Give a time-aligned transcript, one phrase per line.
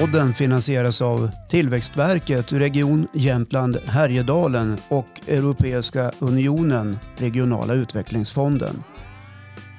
[0.00, 8.82] Podden finansieras av Tillväxtverket, Region Jämtland Härjedalen och Europeiska Unionen, Regionala utvecklingsfonden.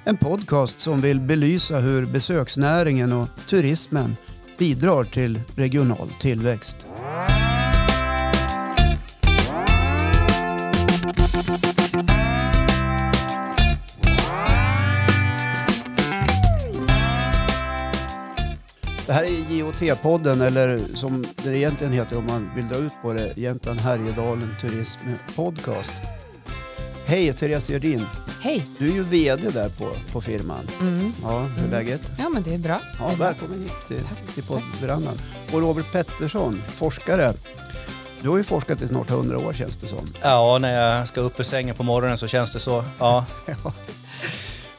[0.06, 4.16] En podcast som vill belysa hur besöksnäringen och turismen
[4.58, 6.78] bidrar till regional tillväxt.
[19.80, 24.56] JOT-podden, eller som det egentligen heter om man vill dra ut på det, Jämtland Härjedalen
[24.62, 25.00] Turism
[25.36, 25.94] Podcast.
[27.06, 28.06] Hej, Therese Gerdin.
[28.42, 28.66] Hej.
[28.80, 30.68] Du är ju VD där på, på firman.
[30.82, 31.14] Mm.
[31.24, 31.72] Ja, hur är Mm.
[31.72, 32.02] läget?
[32.20, 32.80] Ja, men det är bra.
[33.00, 33.26] Ja, Det är bra.
[33.26, 34.02] välkommen hit till,
[34.34, 35.18] till poddverandan.
[35.54, 37.34] Och Robert Pettersson, forskare.
[38.22, 40.14] Du har ju forskat i snart 100 år känns det som.
[40.22, 42.84] Ja, när jag ska upp ur sängen på morgonen så känns det så.
[43.00, 43.26] Ja.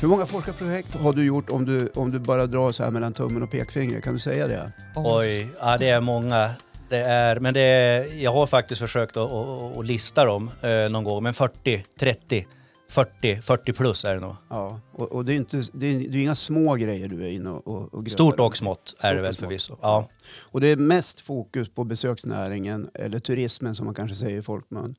[0.03, 3.13] Hur många forskarprojekt har du gjort om du, om du bara drar så här mellan
[3.13, 4.05] tummen och pekfingret?
[4.05, 4.73] Kan du säga det?
[4.97, 6.51] Oj, ja, det är många.
[6.89, 10.91] Det är, men det är, jag har faktiskt försökt att, att, att lista dem eh,
[10.91, 12.47] någon gång, men 40, 30,
[12.91, 14.37] 40, 40 plus är det nog.
[14.49, 17.31] Ja, och, och det är inte, det är, det är inga små grejer du är
[17.31, 19.77] inne och, och, och Stort och smått är Stort det väl förvisso.
[19.83, 20.09] Ja.
[20.51, 24.95] Och det är mest fokus på besöksnäringen, eller turismen som man kanske säger i folkmun.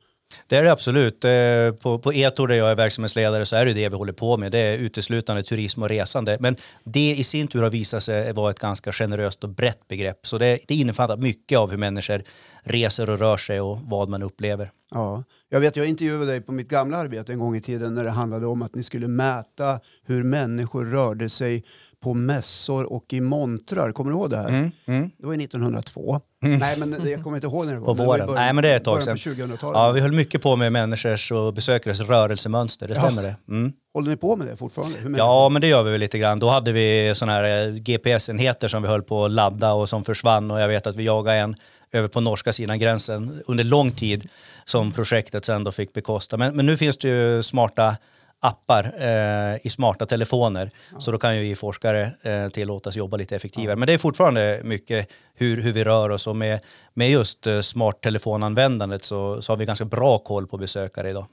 [0.48, 1.26] Det är det absolut.
[1.26, 4.38] Eh, på, på Etor där jag är verksamhetsledare så är det det vi håller på
[4.38, 4.52] med.
[4.52, 6.38] Det är uteslutande turism och resande.
[6.40, 10.28] Men det i sin tur har visat sig vara ett ganska generöst och brett begrepp.
[10.28, 12.24] Så det, det innefattar mycket av hur människor
[12.64, 14.72] reser och rör sig och vad man upplever.
[14.92, 18.04] Ja, jag vet, jag intervjuade dig på mitt gamla arbete en gång i tiden när
[18.04, 21.64] det handlade om att ni skulle mäta hur människor rörde sig
[22.04, 23.92] på mässor och i montrar.
[23.92, 24.72] Kommer du ihåg det här?
[25.18, 26.20] Det var ju 1902.
[26.42, 27.86] Nej, men jag kommer inte ihåg när det var.
[27.86, 28.30] På våren.
[28.34, 29.36] Nej, men det är ett tag början sedan.
[29.36, 29.78] på 2000-talet.
[29.78, 33.02] Ja, vi höll mycket på med människors och besökares rörelsemönster, det Ja.
[33.02, 33.36] stämmer det.
[33.50, 33.72] Mm.
[33.94, 34.98] Håller ni på med det fortfarande?
[35.00, 36.40] Hur Ja, men det gör vi väl lite grann.
[36.40, 40.04] Då hade vi sådana här eh, GPS-enheter som vi höll på att ladda och som
[40.04, 41.56] försvann och jag vet att vi jagade en
[41.94, 44.30] över på norska sidan gränsen under lång tid
[44.66, 46.38] som projektet sen då fick bekosta.
[46.38, 47.96] Men, men nu finns det ju smarta
[48.44, 53.36] appar eh, i smarta telefoner så då kan ju vi forskare eh, tillåtas jobba lite
[53.36, 53.76] effektivare.
[53.76, 56.60] Men det är fortfarande mycket hur, hur vi rör oss och med,
[56.94, 61.26] med just eh, smarttelefonanvändandet så, så har vi ganska bra koll på besökare idag.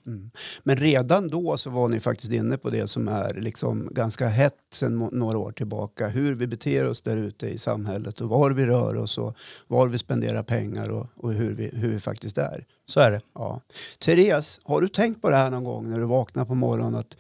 [0.63, 4.55] Men redan då så var ni faktiskt inne på det som är liksom ganska hett
[4.73, 6.09] sedan några år tillbaka.
[6.09, 9.87] Hur vi beter oss där ute i samhället och var vi rör oss och var
[9.87, 12.65] vi spenderar pengar och, och hur, vi, hur vi faktiskt är.
[12.91, 13.21] Så är det.
[13.35, 13.61] Ja.
[13.99, 17.17] Therese, har du tänkt på det här någon gång när du vaknar på morgonen att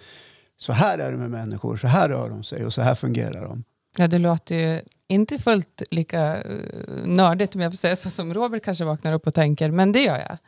[0.59, 3.45] så här är det med människor, så här rör de sig och så här fungerar
[3.45, 3.65] de?
[3.97, 8.35] Ja, det låter ju inte fullt lika uh, nördigt om jag får säga så som
[8.35, 10.39] Robert kanske vaknar upp och tänker, men det gör jag.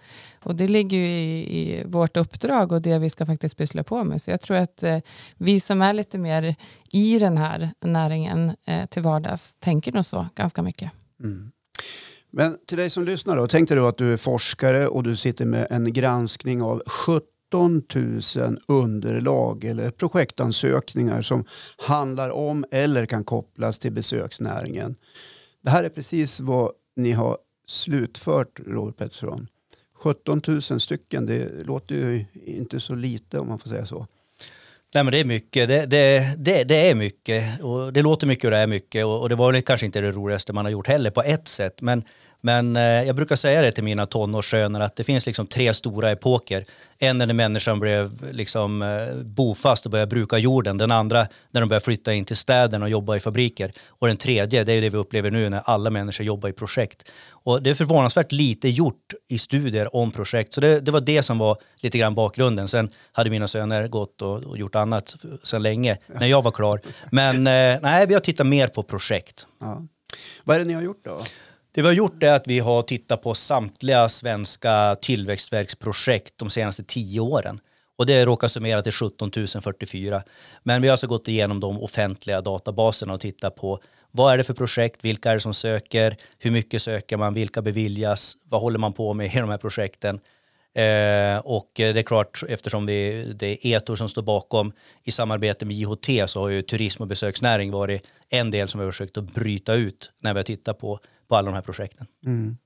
[0.43, 4.04] Och det ligger ju i, i vårt uppdrag och det vi ska faktiskt pyssla på
[4.04, 4.22] med.
[4.22, 4.99] Så jag tror att eh,
[5.37, 6.54] vi som är lite mer
[6.93, 10.91] i den här näringen eh, till vardags tänker nog så ganska mycket.
[11.21, 11.53] Mm.
[12.34, 15.16] Men till dig som lyssnar då, tänk dig då att du är forskare och du
[15.16, 21.44] sitter med en granskning av 17 000 underlag eller projektansökningar som
[21.76, 24.97] handlar om eller kan kopplas till besöksnäringen.
[25.62, 29.47] Det här är precis vad ni har slutfört, Robert Pettersson.
[29.94, 34.06] 17 000 stycken, det låter ju inte så lite om man får säga så.
[34.94, 37.60] Nej men det är mycket, det, det, det, det är mycket.
[37.60, 39.04] Och det låter mycket och det är mycket.
[39.04, 41.48] Och, och det var väl kanske inte det roligaste man har gjort heller på ett
[41.48, 41.80] sätt.
[41.80, 42.04] Men,
[42.44, 46.10] men eh, jag brukar säga det till mina tonårssöner att det finns liksom tre stora
[46.10, 46.64] epoker.
[46.98, 51.60] En är när människan blev liksom eh, bofast och började bruka jorden, den andra när
[51.60, 54.80] de började flytta in till städerna och jobba i fabriker och den tredje det är
[54.80, 57.08] det vi upplever nu när alla människor jobbar i projekt.
[57.30, 60.54] Och det är förvånansvärt lite gjort i studier om projekt.
[60.54, 62.69] Så det, det var det som var lite grann bakgrunden.
[62.69, 66.80] Sen hade mina söner gått och, och gjort annat sedan länge när jag var klar.
[67.10, 69.47] Men eh, nej, vi har tittat mer på projekt.
[69.60, 69.82] Ja.
[70.44, 71.20] Vad är det ni har gjort då?
[71.75, 76.84] Det vi har gjort är att vi har tittat på samtliga svenska tillväxtverksprojekt de senaste
[76.84, 77.60] tio åren.
[77.97, 79.30] Och det råkar summera till 17
[79.63, 80.22] 044.
[80.63, 83.80] Men vi har alltså gått igenom de offentliga databaserna och tittat på
[84.10, 87.63] vad är det för projekt, vilka är det som söker, hur mycket söker man, vilka
[87.63, 90.21] beviljas, vad håller man på med i de här projekten.
[90.75, 94.72] Eh, och det är klart, eftersom vi, det är Etor som står bakom
[95.04, 98.84] i samarbete med JHT så har ju turism och besöksnäring varit en del som vi
[98.84, 101.01] har försökt att bryta ut när vi har tittat på,
[101.32, 102.06] på alla de här projekten.
[102.26, 102.56] Mm.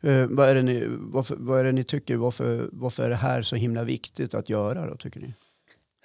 [0.00, 3.16] Eh, vad, är det ni, varför, vad är det ni tycker, varför, varför är det
[3.16, 5.34] här så himla viktigt att göra då tycker ni?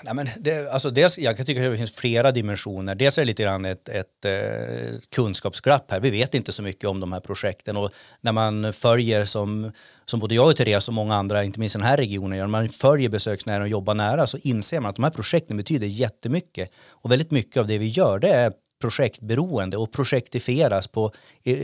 [0.03, 2.95] Nej, men det, alltså dels, jag kan tycka att det finns flera dimensioner.
[2.95, 5.99] Dels är det lite grann ett, ett eh, kunskapsglapp här.
[5.99, 7.91] Vi vet inte så mycket om de här projekten och
[8.21, 9.71] när man följer som,
[10.05, 12.45] som både jag och Therese och många andra, inte minst i den här regionen, gör,
[12.45, 15.87] när man följer besöksnäringen och jobbar nära så inser man att de här projekten betyder
[15.87, 16.71] jättemycket.
[16.89, 21.11] Och väldigt mycket av det vi gör det är projektberoende och projektifieras på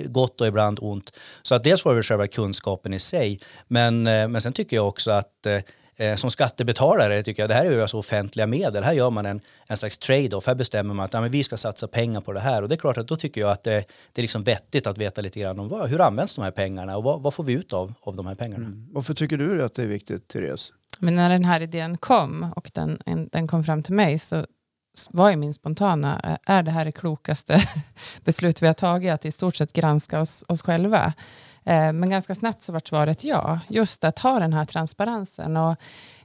[0.05, 1.11] gott och ibland ont.
[1.41, 4.87] Så att dels var det själva kunskapen i sig, men, eh, men sen tycker jag
[4.87, 5.61] också att eh,
[5.95, 8.83] eh, som skattebetalare tycker jag det här är ju alltså offentliga medel.
[8.83, 10.47] Här gör man en, en slags trade-off.
[10.47, 12.61] Här bestämmer man att ja, men vi ska satsa pengar på det här.
[12.61, 14.97] Och det är klart att då tycker jag att det, det är liksom vettigt att
[14.97, 17.53] veta lite grann om vad, hur används de här pengarna och vad, vad får vi
[17.53, 18.65] ut av, av de här pengarna.
[18.65, 18.87] Mm.
[18.91, 20.71] Varför tycker du att det är viktigt, Therese?
[20.99, 22.99] Men när den här idén kom och den,
[23.31, 24.45] den kom fram till mig så
[25.11, 27.59] var ju min spontana, är det här det klokaste
[28.23, 31.13] beslut vi har tagit, att i stort sett granska oss, oss själva?
[31.65, 33.59] Eh, men ganska snabbt så var svaret ja.
[33.67, 35.57] Just att ha den här transparensen.
[35.57, 35.75] Och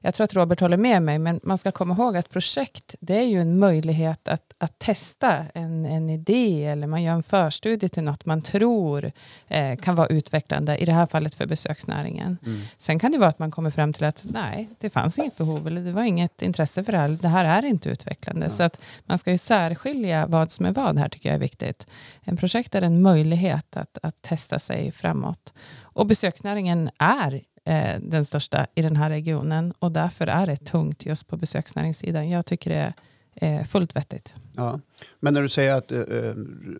[0.01, 3.19] jag tror att Robert håller med mig, men man ska komma ihåg att projekt, det
[3.19, 7.89] är ju en möjlighet att, att testa en, en idé eller man gör en förstudie
[7.89, 9.13] till något man tror
[9.49, 12.39] eh, kan vara utvecklande, i det här fallet för besöksnäringen.
[12.47, 12.61] Mm.
[12.79, 15.67] Sen kan det vara att man kommer fram till att nej, det fanns inget behov
[15.67, 18.47] eller det var inget intresse för det här, det här är inte utvecklande.
[18.47, 18.51] Ja.
[18.51, 21.87] Så att man ska ju särskilja vad som är vad här tycker jag är viktigt.
[22.23, 25.53] En projekt är en möjlighet att, att testa sig framåt.
[25.93, 31.07] Och besöksnäringen är eh, den största i den här regionen och därför är det tungt
[31.07, 32.29] just på besöksnäringssidan.
[32.29, 32.95] Jag tycker det
[33.35, 34.35] är eh, fullt vettigt.
[34.57, 34.81] Ja.
[35.21, 35.99] Men när du säger att, äh,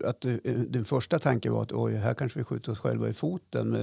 [0.05, 0.33] att eh,
[0.67, 3.77] din första tanke var att oj, här kanske vi skjuter oss själva i foten.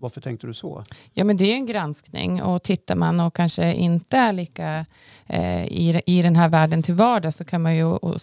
[0.00, 0.84] Varför tänkte du så?
[1.12, 4.86] Ja, men det är en granskning och tittar man och kanske inte är lika
[5.26, 8.20] eh, i, i den här världen till vardags så kan man ju och,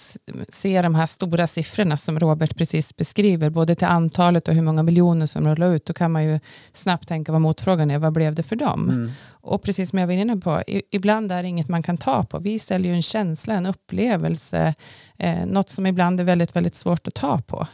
[0.50, 4.84] se de här stora siffrorna som Robert precis beskriver, både till antalet och hur många
[4.84, 5.86] miljoner som rullar ut.
[5.86, 6.40] Då kan man ju
[6.74, 8.90] snabbt tänka vad motfrågan är, vad blev det för dem?
[8.90, 9.12] Mm.
[9.30, 12.40] Och precis som jag var inne på, ibland är det inget man kan ta på.
[12.40, 14.74] Vi säljer ju en känsla, en upplevelse,
[15.18, 17.68] eh, något som ibland är väldigt, väldigt svårt att ta på.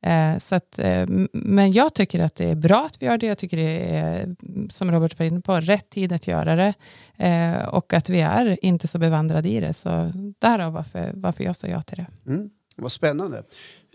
[0.00, 3.26] Eh, så att, eh, men jag tycker att det är bra att vi gör det.
[3.26, 4.36] Jag tycker det är,
[4.70, 6.74] som Robert var inne på, rätt tid att göra det.
[7.16, 9.72] Eh, och att vi är inte så bevandrade i det.
[9.72, 12.30] Så därav varför, varför jag sa ja till det.
[12.30, 13.42] Mm, vad spännande.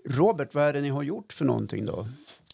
[0.10, 2.08] Robert, vad är det ni har gjort för någonting då?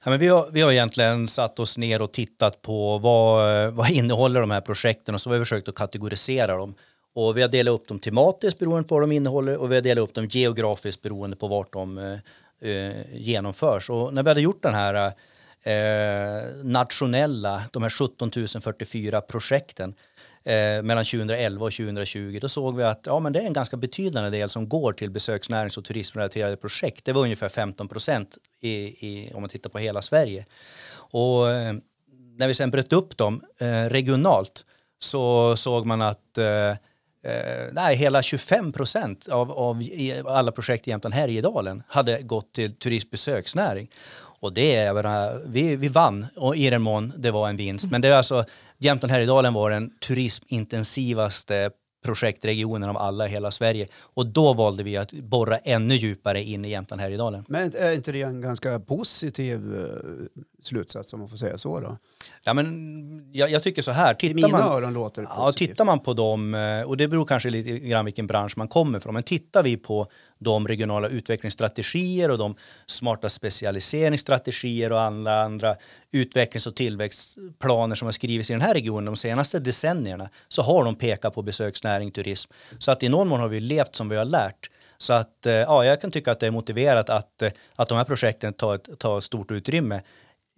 [0.03, 3.89] Ja, men vi, har, vi har egentligen satt oss ner och tittat på vad, vad
[3.89, 6.75] innehåller de här projekten och så har vi försökt att kategorisera dem.
[7.15, 9.81] Och vi har delat upp dem tematiskt beroende på vad de innehåller och vi har
[9.81, 12.19] delat upp dem geografiskt beroende på vart de
[12.61, 13.89] eh, genomförs.
[13.89, 15.13] Och när vi hade gjort den här
[15.63, 19.95] eh, nationella, de här 17 044 projekten
[20.43, 23.77] eh, mellan 2011 och 2020, då såg vi att ja, men det är en ganska
[23.77, 27.05] betydande del som går till besöksnärings och turismrelaterade projekt.
[27.05, 28.37] Det var ungefär 15 procent
[29.33, 30.45] om man tittar på hela Sverige.
[31.11, 31.73] Och eh,
[32.37, 34.65] när vi sen bröt upp dem eh, regionalt
[34.99, 36.75] så såg man att eh,
[37.23, 39.83] eh, nej, hela 25 procent av, av
[40.25, 43.89] alla projekt i Jämtland Härjedalen hade gått till turistbesöksnäring.
[44.41, 47.91] Och det är, menar, vi, vi vann och i den mån det var en vinst.
[47.91, 48.45] Men det är alltså,
[48.77, 51.71] Jämtland Härjedalen var den turismintensivaste
[52.05, 53.87] projektregionen av alla i hela Sverige.
[53.93, 57.45] Och då valde vi att borra ännu djupare in i Jämtland Härjedalen.
[57.47, 61.97] Men är inte det en ganska positiv eh, slutsats om man får säga så då?
[62.43, 64.13] Ja, men jag, jag tycker så här.
[64.13, 65.61] Tittar I mina man, öron låter det positivt.
[65.61, 68.67] Ja, tittar man på dem, eh, och det beror kanske lite grann vilken bransch man
[68.67, 70.07] kommer från, men tittar vi på
[70.39, 75.75] de regionala utvecklingsstrategier och de smarta specialiseringsstrategier och alla andra
[76.11, 80.83] utvecklings och tillväxtplaner som har skrivits i den här regionen de senaste decennierna så har
[80.85, 82.51] de pekat på besöksnäring, turism.
[82.79, 84.69] Så att i någon mån har vi levt som vi har lärt.
[84.97, 87.97] Så att eh, ja, jag kan tycka att det är motiverat att, eh, att de
[87.97, 90.01] här projekten tar, tar stort utrymme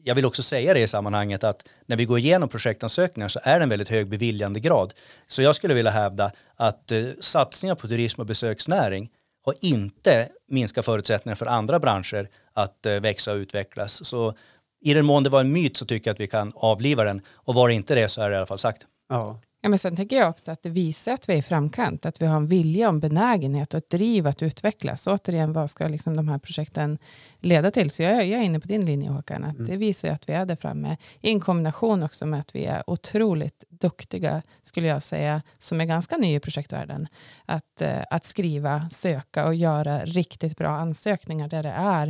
[0.03, 3.59] jag vill också säga det i sammanhanget att när vi går igenom projektansökningar så är
[3.59, 4.93] det en väldigt hög beviljandegrad.
[5.27, 9.09] Så jag skulle vilja hävda att eh, satsningar på turism och besöksnäring
[9.45, 14.05] har inte minskat förutsättningar för andra branscher att eh, växa och utvecklas.
[14.05, 14.33] Så
[14.81, 17.21] i den mån det var en myt så tycker jag att vi kan avliva den
[17.33, 18.85] och var det inte det så är det i alla fall sagt.
[19.09, 19.39] Ja.
[19.63, 22.21] Ja, men sen tänker jag också att det visar att vi är i framkant, att
[22.21, 25.07] vi har en vilja och en benägenhet och ett driv att utvecklas.
[25.07, 26.97] återigen, vad ska liksom de här projekten
[27.39, 27.91] leda till?
[27.91, 29.65] Så jag, jag är inne på din linje Håkan, att mm.
[29.65, 30.97] det visar att vi är där framme.
[31.21, 35.85] I en kombination också med att vi är otroligt duktiga, skulle jag säga, som är
[35.85, 37.07] ganska nya i projektvärlden,
[37.45, 42.07] att, eh, att skriva, söka och göra riktigt bra ansökningar där det är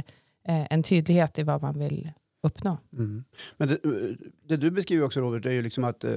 [0.47, 2.77] eh, en tydlighet i vad man vill uppnå.
[2.93, 3.23] Mm.
[3.57, 3.77] Men det,
[4.47, 6.11] det, du beskriver också Robert, är ju liksom att eh,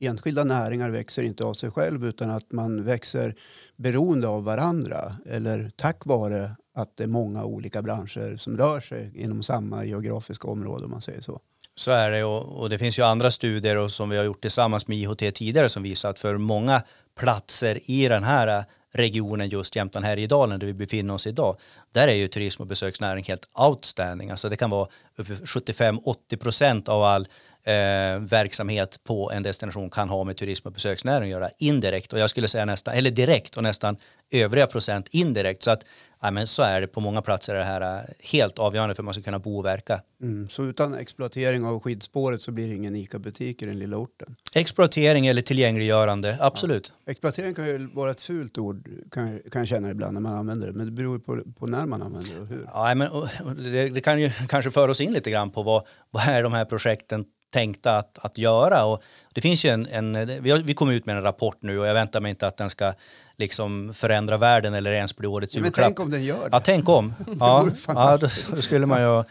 [0.00, 3.34] enskilda näringar växer inte av sig själv utan att man växer
[3.76, 9.12] beroende av varandra eller tack vare att det är många olika branscher som rör sig
[9.14, 11.40] inom samma geografiska område om man säger så.
[11.74, 14.40] Så är det och, och, det finns ju andra studier och som vi har gjort
[14.40, 16.82] tillsammans med IHT tidigare som visar att för många
[17.18, 21.56] platser i den här regionen just Jämtland Härjedalen där vi befinner oss idag,
[21.92, 24.30] där är ju turism och besöksnäring helt outstanding.
[24.30, 27.28] Alltså det kan vara 75-80 procent av all
[27.68, 32.18] eh, verksamhet på en destination kan ha med turism och besöksnäring att göra indirekt och
[32.18, 33.96] jag skulle säga nästan, eller direkt och nästan
[34.30, 35.62] övriga procent indirekt.
[35.62, 35.84] Så att
[36.20, 39.04] ja, men så är det på många platser det här eh, helt avgörande för att
[39.04, 40.00] man ska kunna bo och verka.
[40.22, 44.36] Mm, så utan exploatering av skidspåret så blir det ingen ICA-butik i den lilla orten?
[44.54, 46.92] Exploatering eller tillgängliggörande, absolut.
[47.04, 47.10] Ja.
[47.10, 50.66] Exploatering kan ju vara ett fult ord kan, kan jag känna ibland när man använder
[50.66, 52.68] det, men det beror på, på när man använder det och hur.
[52.72, 55.86] Ja, men, och, det, det, kan ju kanske föra oss in lite grann på vad,
[56.10, 58.84] vad är de här projekten tänkta att, att göra.
[58.84, 59.02] Och
[59.34, 61.86] det finns ju en, en vi, har, vi kommer ut med en rapport nu och
[61.86, 62.92] jag väntar mig inte att den ska
[63.36, 65.76] liksom förändra världen eller ens bli årets julklapp.
[65.76, 66.48] Men tänk om den gör det.
[66.52, 67.14] Ja, tänk om.
[67.40, 69.24] Ja, ja då, då, skulle man ju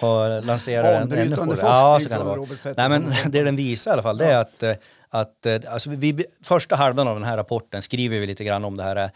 [0.00, 1.58] ha lanserat den ännu på det.
[1.62, 2.46] Ja, så kan det vara.
[2.76, 4.62] Nej, men det den visar i alla fall det är att,
[5.08, 8.82] att alltså vi, första halvan av den här rapporten skriver vi lite grann om det
[8.82, 9.10] här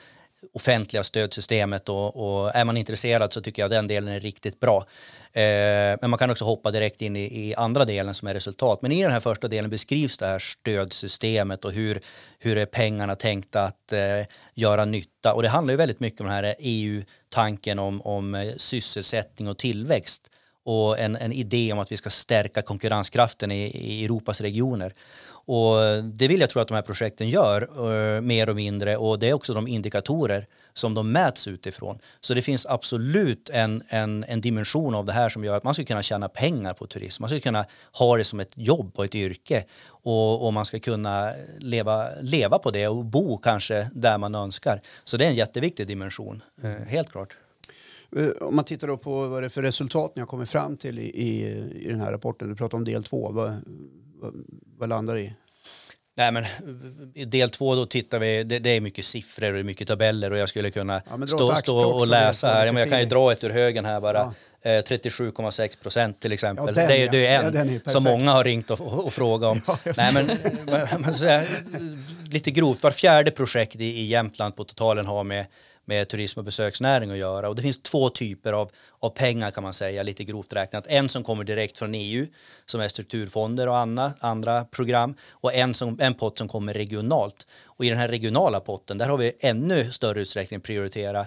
[0.53, 4.87] offentliga stödsystemet och, och, är man intresserad så tycker jag den delen är riktigt bra.
[5.33, 8.83] Eh, men man kan också hoppa direkt in i, i, andra delen som är resultat.
[8.83, 12.01] Men i den här första delen beskrivs det här stödsystemet och hur,
[12.39, 15.35] hur är pengarna tänkta att eh, göra nytta.
[15.35, 19.59] Och det handlar ju väldigt mycket om den här EU-tanken om, om eh, sysselsättning och
[19.59, 20.31] tillväxt
[20.65, 24.95] och en, en idé om att vi ska stärka konkurrenskraften i, i Europas regioner.
[25.49, 29.19] Och det vill jag tro att de här projekten gör eh, mer och mindre och
[29.19, 31.99] det är också de indikatorer som de mäts utifrån.
[32.21, 35.75] Så det finns absolut en, en, en dimension av det här som gör att man
[35.75, 37.23] ska kunna tjäna pengar på turism.
[37.23, 40.79] Man ska kunna ha det som ett jobb och ett yrke och, och man ska
[40.79, 44.83] kunna leva, leva på det och bo kanske där man önskar.
[45.05, 46.87] Så det är en jätteviktig dimension, mm.
[46.87, 47.37] helt klart.
[48.17, 50.99] Eh, om man tittar på vad det är för resultat ni har kommit fram till
[50.99, 51.47] i, i,
[51.85, 52.49] i den här rapporten.
[52.49, 53.33] Du pratar om del två.
[53.33, 53.57] Vad,
[54.79, 55.33] vad, landar det i?
[56.17, 56.45] Nej, men
[57.15, 60.39] i del två då tittar vi, det, det, är mycket siffror och mycket tabeller och
[60.39, 62.67] jag skulle kunna ja, stå, stå och läsa här.
[62.67, 64.19] Ja, men jag kan ju dra ett ur högen här bara.
[64.19, 64.33] Ja.
[64.65, 66.67] 37,6 eh, procent till exempel.
[66.67, 69.05] Ja, den, det, är, det är en ja, är som många har ringt och, och,
[69.05, 69.61] och frågat om.
[69.85, 70.31] Ja, Nej, men,
[71.01, 71.45] men, säga,
[72.31, 75.47] lite grovt, var fjärde projekt i, i Jämtland på totalen har med
[75.89, 77.49] med turism och besöksnäring att göra.
[77.49, 80.87] Och det finns två typer av, av pengar kan man säga, lite grovt räknat.
[80.87, 82.27] En som kommer direkt från EU,
[82.67, 85.15] som är strukturfonder och andra, andra program.
[85.31, 87.47] Och en, som, en pott som kommer regionalt.
[87.65, 91.27] Och i den här regionala potten, där har vi ännu större utsträckning prioritera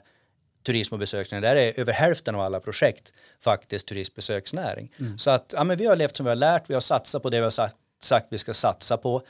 [0.63, 1.41] turism och besöksnäring.
[1.41, 3.13] Där är över hälften av alla projekt
[3.43, 4.91] faktiskt turism och besöksnäring.
[4.99, 5.17] Mm.
[5.17, 7.29] Så att ja, men vi har levt som vi har lärt, vi har satsat på
[7.29, 9.21] det vi har sagt, sagt vi ska satsa på.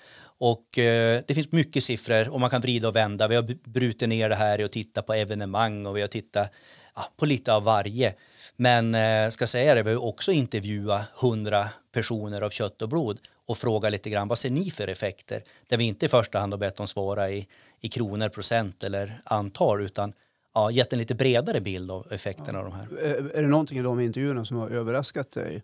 [0.44, 3.28] Och eh, det finns mycket siffror och man kan vrida och vända.
[3.28, 6.52] Vi har brutit ner det här och tittat på evenemang och vi har tittat
[6.96, 8.14] ja, på lite av varje.
[8.56, 13.20] Men eh, ska säga det, vi har också intervjuat hundra personer av kött och blod
[13.46, 15.44] och fråga lite grann vad ser ni för effekter?
[15.68, 17.48] Där vi inte i första hand har bett dem svara i,
[17.80, 20.14] i kronor, procent eller antal utan
[20.54, 22.66] ja, gett en lite bredare bild av effekterna ja.
[22.66, 23.38] av de här.
[23.38, 25.64] Är det någonting i de intervjuerna som har överraskat dig?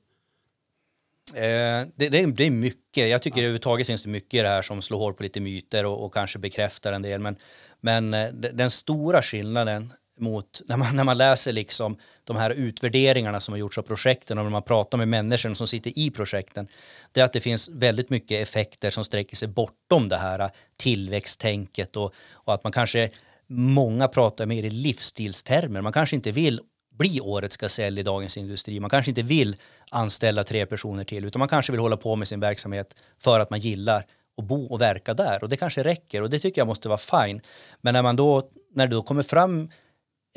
[1.36, 3.10] Eh, det, det, det, är mycket.
[3.10, 3.42] Jag tycker ja.
[3.42, 6.14] överhuvudtaget finns det mycket i det här som slår hål på lite myter och, och
[6.14, 7.22] kanske bekräftar en del.
[7.22, 7.36] Men,
[7.82, 13.40] men eh, den stora skillnaden mot när man, när man läser liksom de här utvärderingarna
[13.40, 16.68] som har gjorts av projekten och när man pratar med människor som sitter i projekten,
[17.12, 20.50] det är att det finns väldigt mycket effekter som sträcker sig bortom det här eh,
[20.78, 23.10] tillväxttänket och, och att man kanske,
[23.48, 25.82] många pratar mer i livsstilstermer.
[25.82, 26.62] Man kanske inte vill
[26.98, 28.80] bli årets gasell i Dagens Industri.
[28.80, 29.56] Man kanske inte vill
[29.92, 33.50] anställa tre personer till utan man kanske vill hålla på med sin verksamhet för att
[33.50, 34.04] man gillar
[34.38, 36.98] att bo och verka där och det kanske räcker och det tycker jag måste vara
[36.98, 37.42] fine.
[37.82, 39.70] Men när man då, när det då kommer fram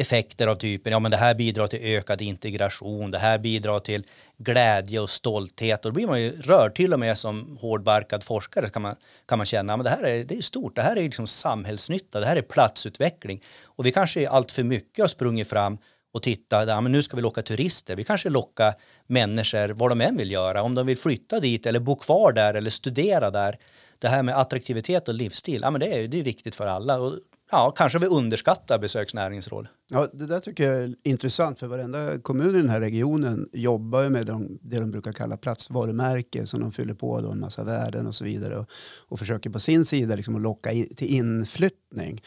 [0.00, 4.06] effekter av typen, ja men det här bidrar till ökad integration, det här bidrar till
[4.38, 8.68] glädje och stolthet och då blir man ju rörd, till och med som hårdbarkad forskare
[8.68, 11.02] kan man, kan man känna, men det här är, det är stort, det här är
[11.02, 15.78] liksom samhällsnytta, det här är platsutveckling och vi kanske allt för mycket har sprungit fram
[16.12, 17.96] och titta, ja, men nu ska vi locka turister.
[17.96, 18.74] Vi kanske lockar
[19.06, 22.54] människor vad de än vill göra, om de vill flytta dit eller bo kvar där
[22.54, 23.58] eller studera där.
[23.98, 27.00] Det här med attraktivitet och livsstil, ja, men det, är, ju viktigt för alla.
[27.00, 27.18] Och,
[27.50, 29.68] ja, kanske vi underskattar besöksnäringens roll.
[29.92, 34.08] Ja, det där tycker jag är intressant för varenda kommun i den här regionen jobbar
[34.08, 38.06] med de, det de brukar kalla platsvarumärke som de fyller på då en massa värden
[38.06, 38.66] och så vidare och,
[39.08, 42.22] och försöker på sin sida liksom att locka in, till inflyttning.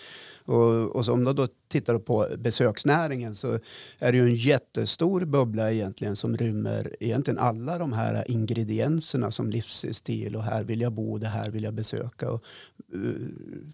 [0.45, 3.59] Och, och om de då tittar på besöksnäringen så
[3.99, 9.49] är det ju en jättestor bubbla egentligen som rymmer egentligen alla de här ingredienserna som
[9.49, 12.31] livsstil och här vill jag bo, det här vill jag besöka.
[12.31, 12.43] Och,
[12.95, 13.11] uh,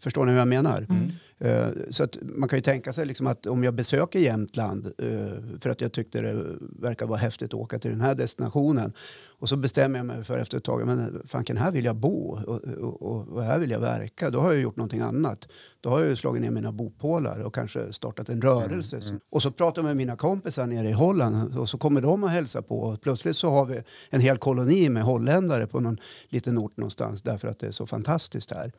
[0.02, 0.86] förstår ni hur jag menar?
[0.90, 1.12] Mm.
[1.40, 5.60] Eh, Så att man kan ju tänka sig liksom att om jag besöker Jämtland eh,
[5.60, 8.94] för att jag tyckte det verkar vara häftigt att åka till den här destinationen
[9.40, 12.38] och så bestämmer jag mig för efter ett tag, men fanken här vill jag bo
[12.48, 12.64] och,
[13.02, 14.30] och, och här vill jag verka.
[14.30, 15.48] Då har jag gjort någonting annat.
[15.82, 19.02] Då har jag ju slagit ner mina bopålar och kanske startat en rörelse.
[19.30, 22.30] Och så pratar jag med mina kompisar nere i Holland och så kommer de och
[22.30, 22.80] hälsar på.
[22.80, 25.98] Och plötsligt så har vi en hel koloni med holländare på någon
[26.30, 28.72] liten ort någonstans därför att det är så fantastiskt här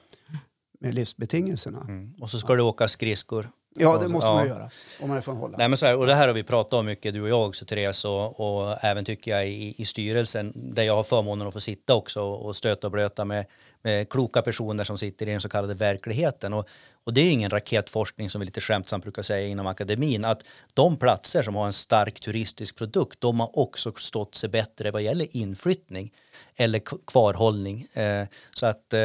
[0.81, 1.81] med livsbetingelserna.
[1.81, 2.15] Mm.
[2.21, 3.49] Och så ska du åka skridskor.
[3.79, 4.35] Ja, det måste Ja.
[4.35, 5.59] man göra om man är från Holland.
[5.59, 7.49] Nej, men så här, och det här har vi pratat om mycket, du och jag
[7.49, 11.53] också Therese, och, och även tycker jag i, i styrelsen, där jag har förmånen att
[11.55, 13.47] få sitta också och stöta och blöta med,
[13.83, 16.53] med kloka personer som sitter i den så kallade verkligheten.
[16.53, 16.69] Och,
[17.05, 20.43] och det är ingen raketforskning som vi lite skämtsamt brukar säga inom akademin, att
[20.75, 25.03] de platser som har en stark turistisk produkt, de har också stått sig bättre vad
[25.03, 26.13] gäller inflyttning
[26.57, 27.87] eller kvarhållning.
[27.95, 29.01] Eh, så att eh,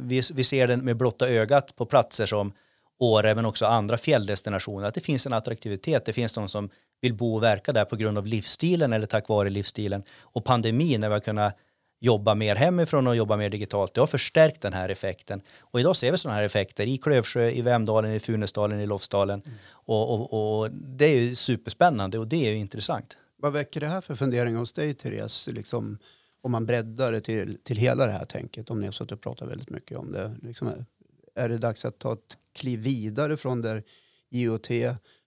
[0.00, 2.52] vi, vi ser den med blotta ögat på platser som
[3.02, 6.04] Åre men också andra fjälldestinationer att det finns en attraktivitet.
[6.04, 9.28] Det finns de som vill bo och verka där på grund av livsstilen eller tack
[9.28, 10.02] vare livsstilen.
[10.20, 11.56] Och pandemin när vi har kunnat
[12.00, 15.40] jobba mer hemifrån och jobba mer digitalt, det har förstärkt den här effekten.
[15.60, 19.42] Och idag ser vi sådana här effekter i Klövsjö, i Vemdalen, i Funäsdalen, i Lofsdalen.
[19.70, 23.16] Och, och, och det är ju superspännande och det är ju intressant.
[23.36, 25.48] Vad väcker det här för funderingar hos dig, Therese?
[25.52, 25.98] Liksom,
[26.42, 29.20] om man breddar det till, till hela det här tänket, om ni har suttit och
[29.20, 30.36] pratat väldigt mycket om det.
[30.42, 30.72] Liksom,
[31.34, 33.84] är det dags att ta ett kliv vidare från där
[34.30, 34.68] IoT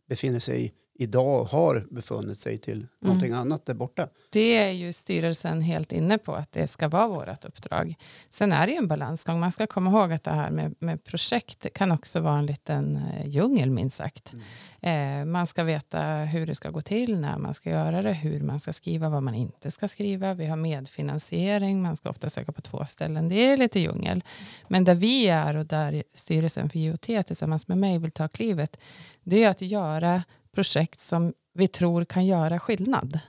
[0.10, 4.08] befinner sig idag, har befunnit sig till någonting annat där borta?
[4.30, 7.96] Det är ju styrelsen helt inne på att det ska vara vårt uppdrag.
[8.30, 9.40] Sen är det ju en balansgång.
[9.40, 12.96] Man ska komma ihåg att det här med, med projekt kan också vara en liten
[12.96, 14.34] eh, djungel minst sagt.
[14.82, 18.42] Eh, man ska veta hur det ska gå till, när man ska göra det, hur
[18.42, 20.34] man ska skriva, vad man inte ska skriva.
[20.34, 23.30] Vi har medfinansiering, man ska ofta söka på två ställen.
[23.30, 24.24] Det är lite djungel.
[24.68, 28.78] Men där vi är och där styrelsen för IoT tillsammans med mig vill ta klivet,
[29.24, 30.24] det är att göra
[30.54, 33.20] projekt som vi tror kan göra skillnad.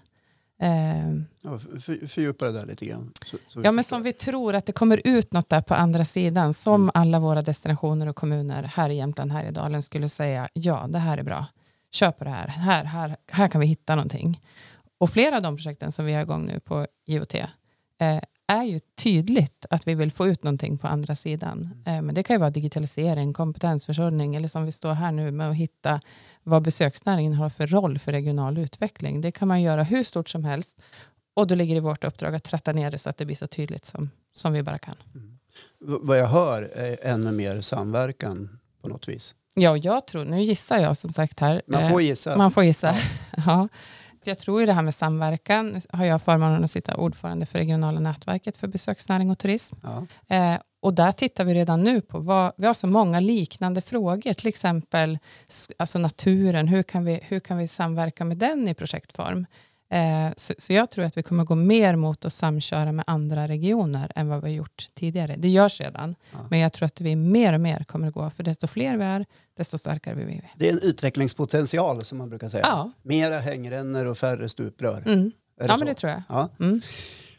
[0.60, 3.12] Eh, Ja, för, fördjupa det där lite grann.
[3.26, 6.04] Så, så Ja, men som vi tror att det kommer ut något där på andra
[6.04, 6.54] sidan.
[6.54, 10.86] Som alla våra destinationer och kommuner här i Jämtland, här i Dalen skulle säga ja,
[10.88, 11.46] det här är bra.
[11.90, 12.48] Kör på det här.
[12.48, 14.40] Här, här, här kan vi hitta någonting.
[14.98, 18.80] Och flera av de projekten som vi har igång nu på IoT eh, är ju
[18.96, 21.82] tydligt att vi vill få ut någonting på andra sidan.
[21.86, 25.50] Eh, men det kan ju vara digitalisering, kompetensförsörjning eller som vi står här nu med
[25.50, 26.00] att hitta
[26.42, 29.20] vad besöksnäringen har för roll för regional utveckling.
[29.20, 30.82] Det kan man göra hur stort som helst
[31.34, 33.36] och då ligger det i vårt uppdrag att tratta ner det så att det blir
[33.36, 34.94] så tydligt som, som vi bara kan.
[35.80, 39.34] V- Vad jag hör är ännu mer samverkan på något vis.
[39.54, 41.62] Ja, jag tror, nu gissar jag som sagt här.
[41.66, 42.36] Man får eh, gissa.
[42.36, 42.94] man får gissa.
[43.46, 43.68] Ja.
[44.26, 47.58] Jag tror i det här med samverkan, nu har jag förmånen att sitta ordförande för
[47.58, 49.76] regionala nätverket för besöksnäring och turism.
[49.82, 50.06] Ja.
[50.36, 54.32] Eh, och där tittar vi redan nu på, vad, vi har så många liknande frågor,
[54.32, 55.18] till exempel
[55.76, 59.46] alltså naturen, hur kan, vi, hur kan vi samverka med den i projektform?
[59.94, 63.48] Eh, så, så jag tror att vi kommer gå mer mot att samköra med andra
[63.48, 65.34] regioner än vad vi har gjort tidigare.
[65.38, 66.38] Det görs redan, Ja.
[66.50, 69.04] men jag tror att vi mer och mer kommer att gå, för desto fler vi
[69.04, 69.26] är,
[69.56, 70.42] desto starkare blir vi.
[70.56, 72.62] Det är en utvecklingspotential som man brukar säga.
[72.66, 75.02] Ja, Mera hängrännor och färre stuprör.
[75.06, 75.32] mm.
[75.60, 75.76] Ja så?
[75.76, 76.22] men det tror jag.
[76.28, 76.48] Ja.
[76.60, 76.80] Mm.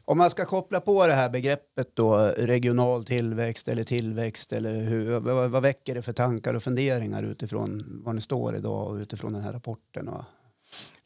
[0.07, 5.19] Om man ska koppla på det här begreppet då, regional tillväxt eller tillväxt, eller hur,
[5.19, 9.33] vad, vad väcker det för tankar och funderingar utifrån var ni står idag och utifrån
[9.33, 10.07] den här rapporten?
[10.07, 10.23] Och,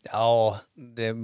[0.03, 1.15] Ja, det,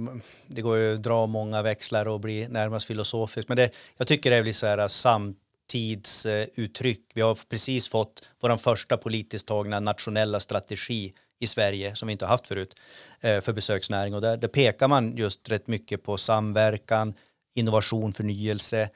[0.46, 3.48] det går ju att dra många växlar och bli närmast filosofiskt.
[3.48, 7.02] Men det, jag tycker det är lite så här samtidsuttryck.
[7.14, 12.24] Vi har precis fått vår första politiskt tagna nationella strategi i Sverige som vi inte
[12.24, 12.76] har haft förut
[13.20, 14.14] eh, för besöksnäring.
[14.14, 17.14] Och där, där pekar man just rätt mycket på samverkan,
[17.54, 18.88] innovation, förnyelse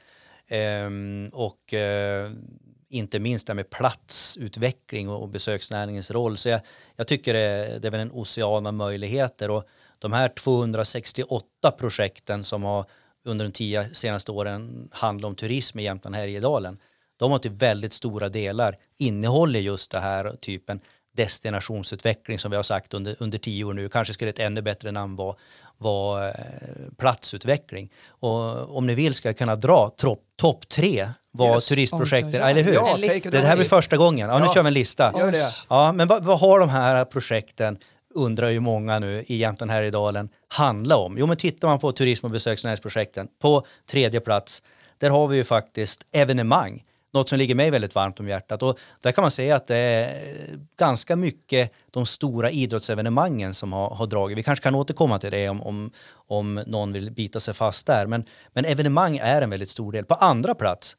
[0.51, 2.31] Um, och uh,
[2.91, 6.39] inte minst det här med platsutveckling och, och besöksnäringens roll.
[6.39, 6.61] Så jag,
[6.97, 9.65] jag tycker det, det är väl en ocean av möjligheter och
[9.99, 11.47] de här 268
[11.79, 12.85] projekten som har
[13.25, 16.79] under de tio senaste åren handlat om turism i Jämtland Härjedalen.
[17.17, 20.81] De har till väldigt stora delar innehåller just det här typen
[21.17, 23.89] destinationsutveckling som vi har sagt under, under tio år nu.
[23.89, 25.37] Kanske skulle ett ännu bättre namn vara,
[25.79, 26.35] vara eh,
[26.99, 27.91] platsutveckling.
[28.09, 31.67] Och om ni vill ska jag kunna dra topp top tre vad Yes.
[31.67, 32.51] turistprojekten, Oj, oj, oj.
[32.51, 32.73] eller hur?
[32.75, 34.29] Ja, Det här blir första gången.
[34.29, 34.55] Ja, nu Ja.
[34.55, 35.13] kör vi en lista.
[35.19, 35.51] Gör det.
[35.69, 37.79] Ja, men vad, vad har de här projekten,
[38.15, 41.19] undrar ju många nu i Jämtland Härjedalen, handla om?
[41.19, 44.63] Jo, men tittar man på turism och besöksnäringsprojekten, på tredje plats,
[44.99, 46.85] där har vi ju faktiskt evenemang.
[47.13, 48.63] Något som ligger mig väldigt varmt om hjärtat.
[48.63, 53.91] Och där kan man säga att det är ganska mycket de stora idrottsevenemangen som har,
[53.91, 54.39] har dragit.
[54.39, 58.07] Vi kanske kan återkomma till det om, om, om någon vill bita sig fast där.
[58.07, 60.05] Men, men evenemang är en väldigt stor del.
[60.05, 60.97] På andra plats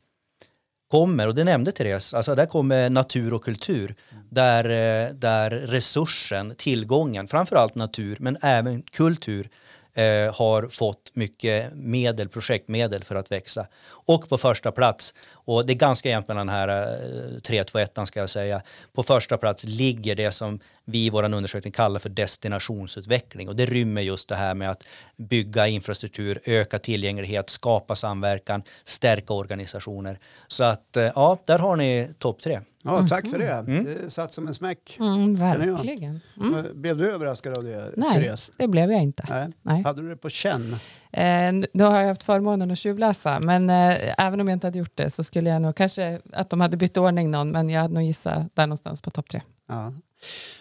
[0.91, 3.95] kommer, och det nämnde Therese, alltså där kommer natur och kultur.
[4.29, 9.49] Där, eh, där resursen, tillgången, framförallt natur men även kultur
[9.93, 13.67] eh, har fått mycket medel, projektmedel för att växa.
[13.87, 18.19] Och på första plats, och det är ganska jämnt mellan den här eh, 3-2-1 ska
[18.19, 18.61] jag säga,
[18.93, 23.49] på första plats ligger det som vi i vår undersökning kallar för destinationsutveckling.
[23.49, 24.83] Och det rymmer just det här med att
[25.17, 30.19] bygga infrastruktur, öka tillgänglighet, skapa samverkan, stärka organisationer.
[30.47, 32.59] Så att eh, ja, där har ni topp tre.
[32.83, 33.63] Ja, tack för det.
[33.83, 34.97] Det satt som en smäck.
[34.99, 36.21] Mm, verkligen.
[36.39, 36.81] Mm.
[36.81, 38.51] Blev du överraskad av det, Nej, Therese?
[38.57, 39.25] det blev jag inte.
[39.29, 39.49] Nej.
[39.61, 39.83] Nej.
[39.83, 40.75] Hade du det på känn?
[41.11, 44.79] Eh, nu har jag haft förmånen att tjuvläsa, men eh, även om jag inte hade
[44.79, 47.81] gjort det så skulle jag nog, kanske att de hade bytt ordning någon, men jag
[47.81, 49.41] hade nog gissat där någonstans på topp tre.
[49.67, 49.93] Ja.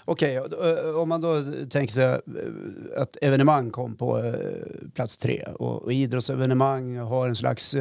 [0.04, 2.18] Okej, då, eh, om man då tänker sig eh,
[2.96, 4.34] att evenemang kom på eh,
[4.94, 7.76] plats tre och, idrottsevenemang har en slags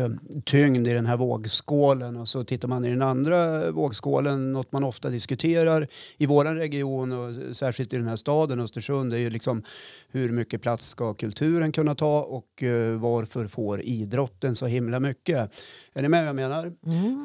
[0.46, 4.84] tyngd i den här vågskålen och så tittar man i den andra vågskålen, något man
[4.84, 5.88] ofta diskuterar
[6.18, 9.64] i vår region och särskilt i den här staden Östersund, det är ju liksom
[10.12, 12.64] hur mycket plats ska kulturen kunna ta och
[13.00, 15.52] varför får idrotten så himla mycket?
[15.94, 16.74] Är ni med vad jag menar?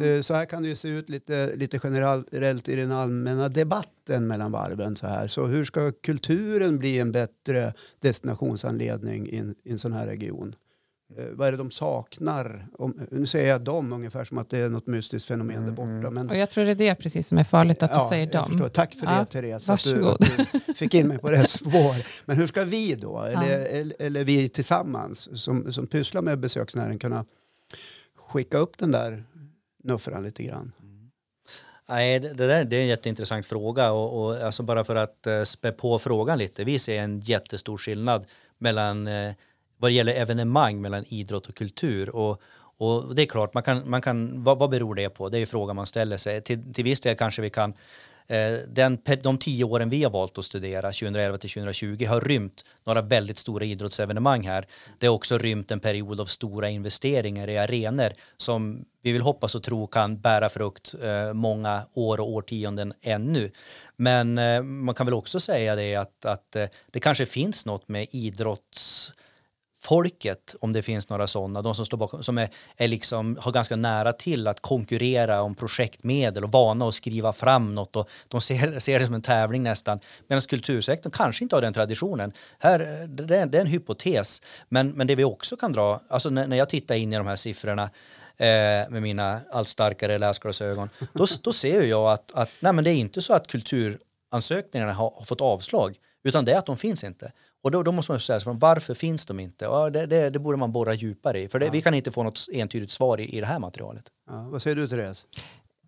[0.03, 3.94] Eh, Så här kan det ju se ut lite, lite generellt i den allmänna debatten
[4.09, 4.97] mellan varven.
[4.97, 5.29] Så, här.
[5.29, 10.55] så hur ska kulturen bli en bättre destinationsanledning i en, i en sån här region?
[11.17, 12.67] Eh, vad är det de saknar?
[12.79, 16.11] Om, nu säger jag dem ungefär som att det är något mystiskt fenomen där borta.
[16.11, 18.49] Men, Och jag tror det är det precis som är farligt att du säger dem.
[18.49, 18.69] förstår.
[18.69, 20.21] Tack för det Ja, Therese, att du, att
[20.67, 22.27] du fick in mig på rätt spår.
[22.27, 26.99] Men hur ska vi då, eller, eller, eller vi tillsammans som, som pysslar med besöksnäringen
[26.99, 27.25] kunna
[28.17, 29.25] skicka upp den där
[29.85, 30.73] nuffran lite grann?
[31.89, 35.43] Nej, det, där det är en jätteintressant fråga och, och alltså bara för att eh,
[35.43, 36.65] spä på frågan lite.
[36.65, 38.27] Vi ser en jättestor skillnad
[38.59, 39.33] mellan eh,
[39.77, 42.43] vad det gäller evenemang mellan idrott och kultur och
[42.77, 45.29] och det är klart, man kan, man kan, vad, vad beror det på?
[45.29, 46.41] Det är ju frågan man ställer sig.
[46.41, 47.75] Till, till viss del kanske vi kan
[48.29, 52.65] Eh, den, de tio åren vi har valt att studera, 2011 till 2020, har rymt
[52.85, 54.67] några väldigt stora idrottsevenemang här.
[54.99, 59.55] Det har också rymt en period av stora investeringar i arenor som vi vill hoppas
[59.55, 63.51] och tro kan bära frukt eh, många år och årtionden ännu.
[63.97, 66.57] Men eh, man kan väl också säga det att, att
[66.91, 69.13] det kanske finns något med idrotts
[69.85, 73.53] folket, om det finns några sådana, de som står bakom, som är, är liksom, har
[73.53, 78.41] ganska nära till att konkurrera om projektmedel och vana att skriva fram något och de
[78.41, 80.01] ser, ser det som en tävling nästan.
[80.27, 82.33] Medan kultursektorn kanske inte har den traditionen.
[82.59, 86.31] Här, det, är, det är en hypotes, men, men det vi också kan dra, alltså
[86.31, 87.83] när, när jag tittar in i de här siffrorna
[88.37, 92.91] eh, med mina allt starkare läsglasögon, då, då ser jag att, att nej, men det
[92.91, 97.05] är inte så att kulturansökningarna har, har fått avslag, utan det är att de finns
[97.05, 97.33] inte.
[97.65, 99.65] Och då, då måste man säga sig, varför finns de inte?
[99.65, 102.23] Ja, det, det, det borde man borra djupare i, för det, vi kan inte få
[102.23, 104.05] något entydigt svar i, i det här materialet.
[104.31, 105.27] Ja, vad säger du Therese?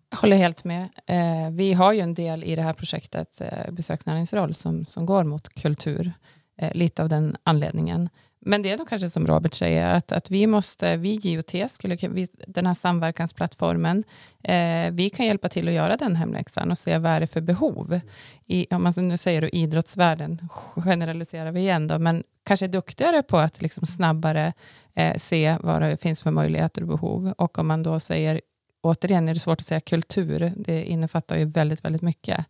[0.09, 0.89] Jag håller helt med.
[1.05, 5.23] Eh, vi har ju en del i det här projektet, eh, besöksnäringsroll, som, som går
[5.23, 6.11] mot kultur.
[6.57, 8.09] Eh, lite av den anledningen.
[8.39, 11.95] Men det är nog kanske som Robert säger, att, att vi måste, vi GOT, skulle,
[11.95, 14.03] vi, den här samverkansplattformen,
[14.43, 17.41] eh, vi kan hjälpa till att göra den hemläxan och se vad är det för
[17.41, 17.99] behov.
[18.45, 23.23] I, om man nu säger då idrottsvärlden, generaliserar vi igen då, men kanske är duktigare
[23.23, 24.53] på att liksom snabbare
[24.93, 27.33] eh, se vad det finns för möjligheter och behov.
[27.37, 28.41] Och om man då säger,
[28.81, 32.45] återigen är det svårt att säga kultur, det innefattar ju väldigt, väldigt mycket.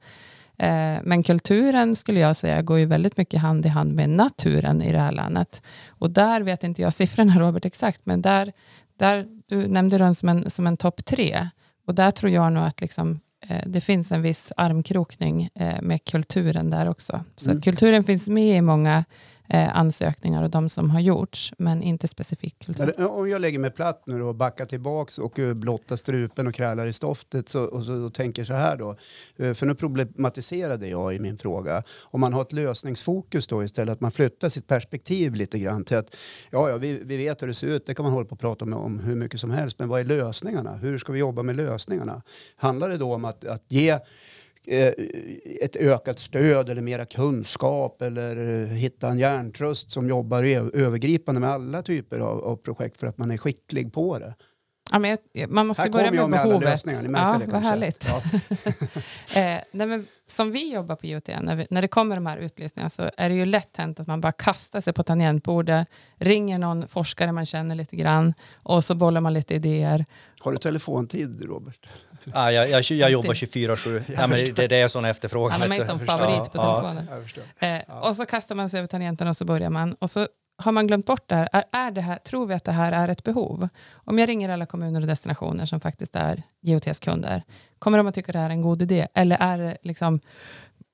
[0.60, 4.82] Eh, Men kulturen skulle jag säga går ju väldigt mycket hand i hand med naturen
[4.82, 5.62] i det här landet.
[5.90, 8.52] Och där vet inte jag siffrorna Robert exakt, men där,
[9.00, 11.50] där du nämnde den som en, som en topp tre.
[11.88, 16.06] Och där tror jag nog att liksom, eh, det finns en viss armkrokning eh, med
[16.06, 17.24] kulturen där också.
[17.36, 19.06] Så att kulturen finns med i många
[19.50, 22.94] eh, ansökningar och de som har gjorts, men inte specifikt kultur.
[22.98, 26.48] Eh, om jag lägger mig platt nu då och backar tillbaks och eh, blottar strupen
[26.48, 28.96] och krälar i stoftet så, och så och tänker så här då.
[29.36, 31.84] Eh, för nu problematiserade jag i min fråga.
[32.04, 35.98] Om man har ett lösningsfokus då istället, att man flyttar sitt perspektiv lite grann till
[35.98, 36.16] att
[36.50, 38.40] ja, ja vi, vi vet hur det ser ut, det kan man hålla på och
[38.40, 40.76] prata om, om hur mycket som helst, men vad är lösningarna?
[40.76, 42.22] Hur ska vi jobba med lösningarna?
[42.56, 44.00] Handlar det då om att, att ge
[45.62, 51.50] ett ökat stöd eller mera kunskap eller eh, hitta en hjärntröst som jobbar övergripande med
[51.50, 54.36] alla typer av, av projekt för att man är skicklig på det.
[54.92, 56.70] Ja, men jag, man måste Här börja kommer jag med med alla behovet.
[56.86, 57.70] lösningar, ni ja, det vad kanske.
[57.70, 58.08] härligt.
[58.08, 58.22] Ja.
[59.42, 62.38] Eh, nej, men som vi jobbar på IoT, när, vi, när det kommer de här
[62.38, 66.58] utlysningarna så är det ju lätt hänt att man bara kastar sig på tangentbordet, ringer
[66.60, 70.06] någon forskare man känner lite grann och så bollar man lite idéer.
[70.40, 71.90] Har du telefontid Robert?
[72.34, 74.04] Ah, jag, jag, jag jobbar 24-7.
[74.18, 75.52] Ja, men det, det är sån efterfrågan.
[75.52, 77.08] Han har mig som favorit på Ja, telefonen.
[77.90, 79.94] Eh, Och så kastar man sig över tangenten och så börjar man.
[79.94, 80.28] Och så
[80.64, 81.50] har man glömt bort det här?
[81.54, 82.16] Är, är det här?
[82.18, 83.70] Tror vi att det här är ett behov?
[83.94, 87.44] Om jag ringer alla kommuner och destinationer som faktiskt är GOTs kunder,
[87.80, 89.08] kommer de att tycka det här är en god idé?
[89.14, 90.20] Eller är det liksom,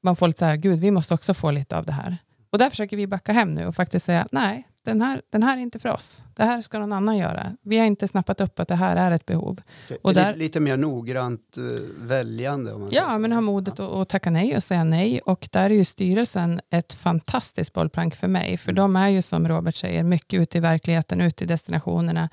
[0.03, 2.17] man får lite så här, gud, vi måste också få lite av det här.
[2.49, 5.57] Och där försöker vi backa hem nu och faktiskt säga, nej, den här, den här
[5.57, 6.23] är inte för oss.
[6.33, 7.57] Det här ska någon annan göra.
[7.61, 9.61] Vi har inte snappat upp att det här är ett behov.
[10.01, 12.73] Och där, lite, mer noggrant uh, väljande?
[12.73, 14.01] Om man ja, men ha modet ja.
[14.01, 15.19] att tacka nej och säga nej.
[15.19, 18.57] Och där är ju styrelsen ett fantastiskt bollplank för mig.
[18.57, 18.75] För mm.
[18.75, 22.29] de är ju som Robert säger mycket ute i verkligheten, ute i destinationerna,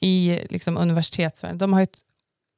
[0.00, 1.58] i liksom universitetsvärlden.
[1.58, 1.98] De har ett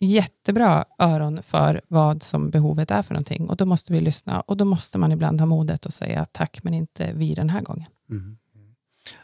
[0.00, 3.48] jättebra öron för vad som behovet är för någonting.
[3.50, 4.40] Och då måste vi lyssna.
[4.40, 7.60] Och då måste man ibland ha modet att säga tack, men inte vi den här
[7.60, 7.88] gången.
[8.10, 8.36] Mm.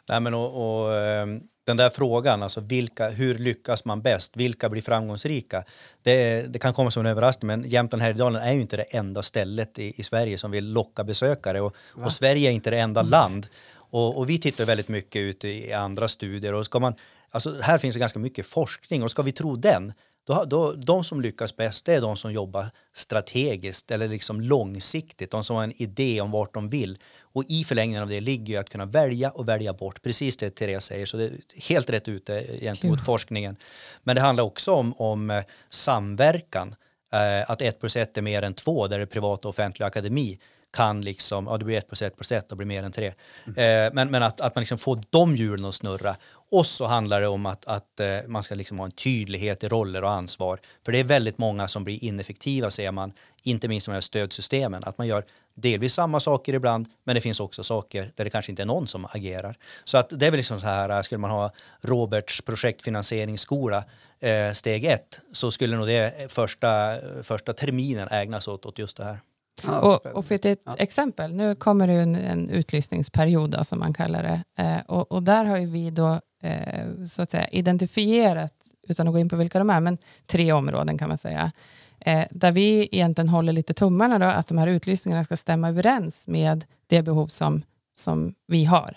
[0.08, 4.36] Nej, men och, och, ehm, den där frågan, alltså vilka, hur lyckas man bäst?
[4.36, 5.64] Vilka blir framgångsrika?
[6.02, 9.22] Det, det kan komma som en överraskning, men Jämtland Härjedalen är ju inte det enda
[9.22, 13.02] stället i, i Sverige som vill locka besökare och, och Sverige är inte det enda
[13.02, 13.46] land.
[13.90, 16.94] Och, och, vi tittar väldigt mycket ut i andra studier och ska man,
[17.30, 19.92] alltså här finns det ganska mycket forskning och ska vi tro den
[20.30, 25.30] då, då, de som lyckas bäst är de som jobbar strategiskt eller liksom långsiktigt.
[25.30, 26.98] De som har en idé om vart de vill.
[27.20, 30.02] Och i förlängningen av det ligger ju att kunna välja och välja bort.
[30.02, 31.06] Precis det Therese säger.
[31.06, 31.32] Så det är
[31.68, 33.04] helt rätt ute gentemot cool.
[33.04, 33.56] forskningen.
[34.02, 36.74] Men det handlar också om, om eh, samverkan.
[37.12, 39.86] Eh, att ett plus ett är mer än två där det är privat och offentlig
[39.86, 40.38] akademi
[40.72, 43.12] kan liksom, ja det blir ett plus ett plus ett, och blir mer än tre.
[43.46, 43.86] Mm.
[43.86, 46.16] Eh, men men att, att man liksom får de hjulen att snurra.
[46.50, 49.68] Och så handlar det om att, att eh, man ska liksom ha en tydlighet i
[49.68, 50.60] roller och ansvar.
[50.84, 54.82] För det är väldigt många som blir ineffektiva ser man, inte minst de här stödsystemen.
[54.84, 58.52] Att man gör delvis samma saker ibland, men det finns också saker där det kanske
[58.52, 59.56] inte är någon som agerar.
[59.84, 63.84] Så att det är väl liksom så här, eh, skulle man ha Roberts projektfinansieringsskola
[64.20, 69.04] eh, steg ett, så skulle nog det första, första terminen ägnas åt, åt just det
[69.04, 69.20] här.
[69.66, 70.74] Ja, och, och, för ett ja.
[70.78, 74.62] exempel, nu kommer det en, en utlysningsperiod då, som man kallar det.
[74.62, 78.54] Eh, och, och, där har vi då eh, så att säga, identifierat,
[78.88, 81.52] utan att gå in på vilka de är, men tre områden kan man säga.
[82.00, 86.28] Eh, där vi egentligen håller lite tummarna då, att de här utlysningarna ska stämma överens
[86.28, 87.62] med det behov som,
[87.94, 88.96] som vi har.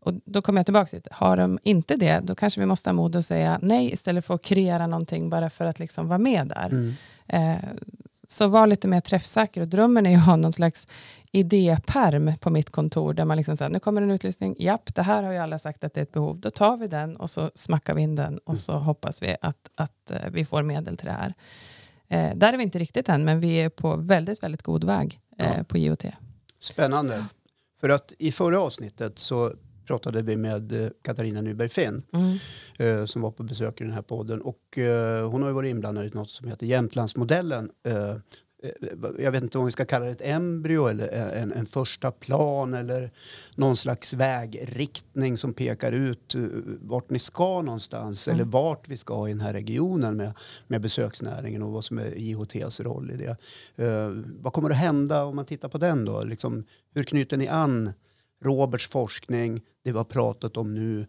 [0.00, 2.94] Och då kommer jag tillbaka till har de inte det, då kanske vi måste ha
[2.94, 6.46] mod att säga nej istället för att kreera någonting bara för att liksom vara med
[6.46, 6.68] där.
[6.70, 6.94] Mm.
[7.26, 7.64] Eh,
[8.30, 9.60] så var lite mer träffsäker.
[9.60, 10.86] Och drömmen är att ha någon slags
[11.32, 15.22] idéperm på mitt kontor, där man liksom säger, nu kommer en utlysning, japp, det här
[15.22, 17.50] har ju alla sagt att det är ett behov, då tar vi den och så
[17.54, 21.06] smackar vi in den och så hoppas vi att, att uh, vi får medel till
[21.06, 21.34] det här.
[22.12, 25.20] Uh, där är vi inte riktigt än, men vi är på väldigt, väldigt god väg
[25.42, 25.64] uh, ja.
[25.64, 26.04] på IoT.
[26.58, 27.24] Spännande.
[27.80, 29.52] För att i förra avsnittet så
[29.88, 32.38] pratade vi med eh, Katarina Nyberg Finn mm.
[32.78, 34.42] eh, som var på besök i den här podden.
[34.42, 37.70] Och, eh, hon har varit inblandad i något som heter Jämtlandsmodellen.
[39.18, 42.74] Jag vet inte om vi ska kalla det ett embryo eller en, en första plan
[42.74, 43.10] eller
[43.54, 46.34] någon slags vägriktning som pekar ut
[46.80, 48.40] vart ni ska någonstans mm.
[48.40, 50.32] eller vart vi ska i den här regionen med,
[50.66, 53.36] med besöksnäringen och vad som är IHTs roll i det.
[53.84, 56.24] Uh, vad kommer att hända om man tittar på den då?
[56.24, 57.92] Liksom, hur knyter ni an
[58.44, 61.06] Roberts forskning, det vi har pratat om nu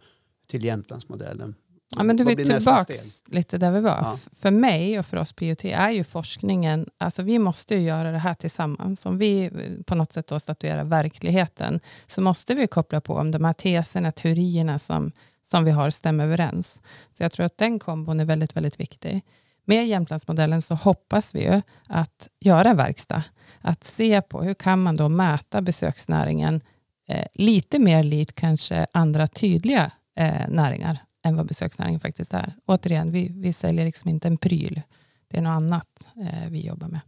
[0.48, 1.56] till Jämtlandsmodellen.
[1.96, 2.94] Ja, men du är tillbaka
[3.26, 3.98] lite där vi var.
[4.02, 4.18] Ja.
[4.32, 8.18] För mig och för oss IoT är ju forskningen, alltså vi måste ju göra det
[8.18, 9.06] här tillsammans.
[9.06, 9.52] Om vi
[9.86, 14.12] på något sätt då statuerar verkligheten, så måste vi koppla på om de här teserna,
[14.12, 15.12] teorierna som,
[15.52, 16.80] som vi har stämmer överens.
[17.12, 19.22] Så jag tror att den kombon är väldigt, väldigt viktig.
[19.65, 23.24] Med Jämtlandsmodellen så hoppas vi ju att göra verkstad.
[23.62, 26.62] Att se på hur kan man då mäta besöksnäringen
[27.10, 32.54] eh, lite mer likt kanske andra tydliga eh, näringar än vad besöksnäringen faktiskt är.
[32.65, 34.82] Återigen, vi, vi säljer liksom inte en pryl.
[35.28, 37.00] Det är något annat eh, vi jobbar med.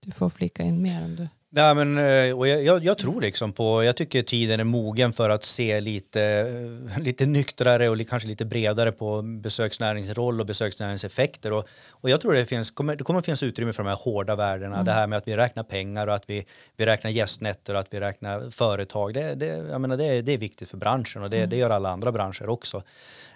[0.00, 1.28] Du får flika in mer om du...
[1.56, 5.12] Nej, men, eh, och jag, jag, jag, tror liksom på, jag tycker tiden är mogen
[5.12, 10.46] för att se lite, eh, lite nyktrare och kanske lite bredare på besöksnäringens roll och
[10.46, 11.52] besöksnäringens effekter.
[11.52, 14.36] Och, och jag tror det, finns, kommer, det kommer finnas utrymme för de här hårda
[14.36, 14.74] värdena.
[14.74, 14.84] Mm.
[14.84, 17.94] Det här med att vi räknar pengar och att vi, vi räknar gästnätter och att
[17.94, 19.14] vi räknar företag.
[19.14, 21.50] Det, det, jag menar, det, det är viktigt för branschen och det, mm.
[21.50, 22.76] det gör alla andra branscher också.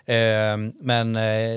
[0.04, 1.56] Eh, men eh,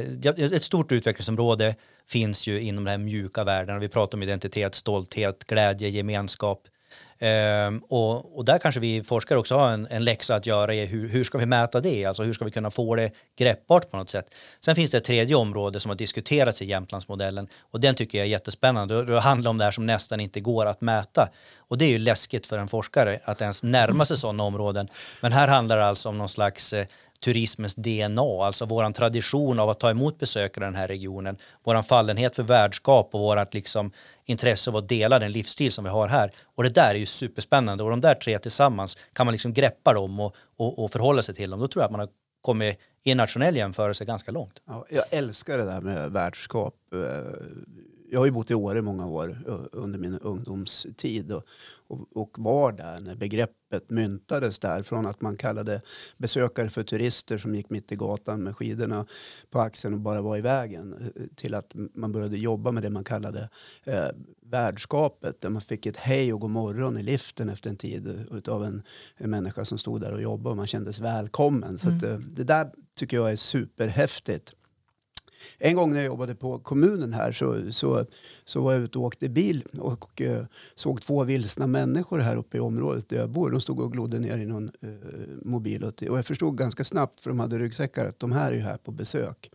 [0.53, 1.75] ett stort utvecklingsområde
[2.09, 3.79] finns ju inom de här mjuka värdena.
[3.79, 6.67] Vi pratar om identitet, stolthet, glädje, gemenskap.
[7.67, 10.85] Um, och, och, där kanske vi forskare också har en, en läxa att göra i
[10.85, 12.05] hur, hur ska vi mäta det?
[12.05, 14.35] Alltså hur ska vi kunna få det greppbart på något sätt?
[14.65, 18.25] Sen finns det ett tredje område som har diskuterats i Jämtlandsmodellen och den tycker jag
[18.25, 19.05] är jättespännande.
[19.05, 21.99] Det handlar om det här som nästan inte går att mäta och det är ju
[21.99, 24.87] läskigt för en forskare att ens närma sig sådana områden.
[25.21, 26.85] Men här handlar det alltså om någon slags eh,
[27.23, 31.83] turismens DNA, alltså våran tradition av att ta emot besökare i den här regionen, våran
[31.83, 33.91] fallenhet för värdskap och vårat liksom
[34.25, 36.31] intresse av att dela den livsstil som vi har här.
[36.55, 39.93] Och det där är ju superspännande och de där tre tillsammans kan man liksom greppa
[39.93, 41.59] dem och, och, och förhålla sig till dem.
[41.59, 42.09] Då tror jag att man har
[42.41, 44.61] kommit i en nationell jämförelse ganska långt.
[44.65, 46.75] Ja, jag älskar det där med värdskap.
[48.11, 49.37] Jag har ju bott i Åre många år
[49.71, 51.43] under min ungdomstid och,
[51.87, 53.15] och, och, var där när
[53.73, 54.83] begreppet myntades där.
[54.83, 55.81] Från att man kallade
[56.17, 59.05] besökare för turister som gick mitt i gatan med skidorna
[59.51, 62.89] på axeln och bara var i vägen eh, till att man började jobba med det
[62.89, 63.49] man kallade
[63.85, 64.09] eh,
[64.51, 68.63] värdskapet där man fick ett hej och god morgon i liften efter en tid av
[68.63, 68.83] en,
[69.17, 71.77] en människa som stod där och jobbade och man kändes välkommen.
[71.77, 71.97] Så mm.
[71.97, 74.53] att, eh, det där tycker jag är superhäftigt.
[75.57, 78.05] En gång när jag jobbade på kommunen här så, så,
[78.45, 80.21] så var jag ute och åkte bil och, och
[80.75, 83.49] såg två vilsna människor här uppe i området där jag bor.
[83.49, 84.89] De stod och glodde ner i någon eh,
[85.41, 88.55] mobil och, och jag förstod ganska snabbt, för de hade ryggsäckar, att de här är
[88.55, 89.51] ju här på besök.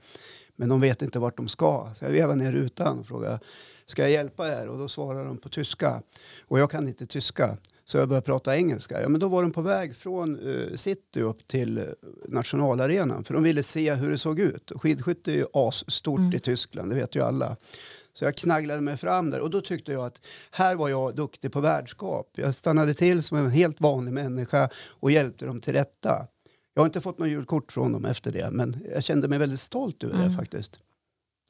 [0.57, 1.91] Men de vet inte vart de ska.
[1.95, 3.41] Så jag vevade ner rutan och frågade
[3.87, 4.69] ska jag hjälpa er?
[4.69, 6.03] Och då svarar de på tyska.
[6.41, 7.57] Och jag kan inte tyska.
[7.91, 9.03] Så jag började prata engelska.
[9.03, 11.85] Ja, men då var de på väg från uh, city upp till uh,
[12.29, 14.73] nationalarenan för de ville se hur det såg ut.
[14.77, 16.33] Skidskytte är ju asstort mm.
[16.33, 17.57] i Tyskland, det vet ju alla.
[18.13, 20.21] Så jag knaglade mig fram där och då tyckte jag att
[20.51, 22.31] här var jag duktig på värdskap.
[22.37, 26.27] Jag stannade till som en helt vanlig människa och hjälpte dem till rätta.
[26.75, 29.61] Jag har inte fått något julkort från dem efter det men jag kände mig väldigt
[29.61, 30.29] stolt över mm.
[30.29, 30.79] det faktiskt.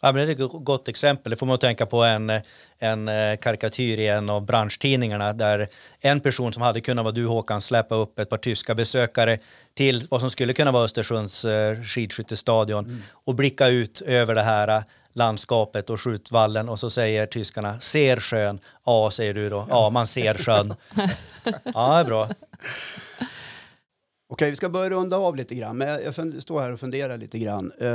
[0.00, 1.30] Ja, men det är ett gott exempel.
[1.30, 2.32] Det får man att tänka på en,
[2.78, 5.68] en eh, karikatyr i en av branschtidningarna där
[6.00, 9.38] en person som hade kunnat vara du Håkan släppa upp ett par tyska besökare
[9.74, 13.02] till vad som skulle kunna vara Östersunds eh, skidskyttestadion mm.
[13.12, 14.82] och blicka ut över det här eh,
[15.12, 18.58] landskapet och skjutvallen och så säger tyskarna ser sjön.
[18.86, 19.66] Ja, säger du då.
[19.70, 20.74] Ja, man ser sjön.
[21.74, 22.28] Ja, det är bra.
[24.30, 25.78] Okej, vi ska börja runda av lite grann.
[25.78, 27.72] Men jag står här och funderar lite grann.
[27.72, 27.88] Uh,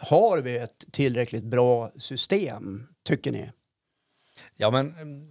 [0.00, 3.50] har vi ett tillräckligt bra system, tycker ni?
[4.56, 5.26] Ja, men mm,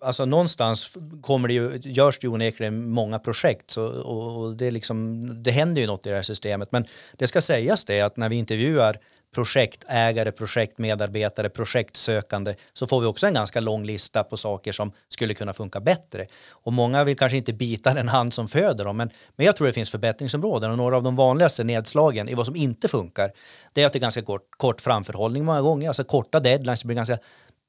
[0.00, 5.26] alltså någonstans kommer det ju, görs det ju onekligen många projekt så, och det, liksom,
[5.42, 6.72] det händer ju något i det här systemet.
[6.72, 8.98] Men det ska sägas det att när vi intervjuar
[9.34, 15.34] projektägare, projektmedarbetare, projektsökande så får vi också en ganska lång lista på saker som skulle
[15.34, 16.26] kunna funka bättre.
[16.50, 19.66] Och många vill kanske inte bita den hand som föder dem, men, men jag tror
[19.66, 23.32] det finns förbättringsområden och några av de vanligaste nedslagen i vad som inte funkar,
[23.72, 26.86] det är att det är ganska kort, kort framförhållning många gånger, alltså korta deadlines, det
[26.86, 27.18] blir ganska